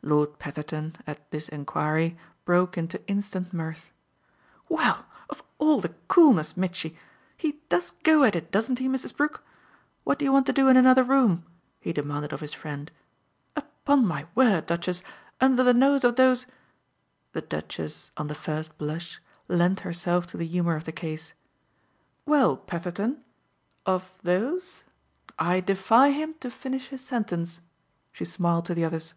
[0.00, 3.90] Lord Petherton, at this enquiry, broke into instant mirth.
[4.66, 6.96] "Well, of all the coolness, Mitchy!
[7.36, 9.14] he does go at it, doesn't he, Mrs.
[9.14, 9.44] Brook?
[10.04, 11.44] What do you want to do in another room?"
[11.78, 12.90] he demanded of his friend.
[13.54, 15.02] "Upon my word, Duchess,
[15.42, 16.46] under the nose of those"
[17.34, 21.34] The Duchess, on the first blush, lent herself to the humour of the case.
[22.24, 23.20] "Well, Petherton,
[23.84, 24.84] of 'those'?
[25.38, 27.60] I defy him to finish his sentence!"
[28.10, 29.12] she smiled to the others.